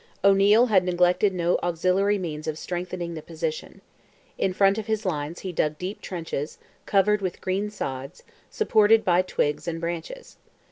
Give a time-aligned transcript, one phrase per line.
[0.23, 3.81] O'Neil had neglected no auxiliary means of strengthening the position.
[4.35, 9.05] In front of his lines he dug deep trenches, covered over with green sods, supported
[9.05, 10.37] by twigs and branches.